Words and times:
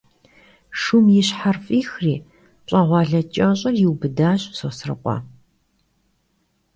Şşum 0.77 1.05
yi 1.13 1.21
şher 1.27 1.57
f'ixri, 1.65 2.15
pş'eğuale 2.65 3.21
ç'eş'ır 3.33 3.73
yiubıdaş 3.81 4.41
Sosrıkhue. 4.57 5.17